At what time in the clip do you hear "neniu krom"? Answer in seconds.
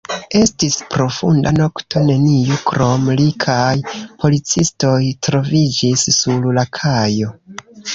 2.07-3.07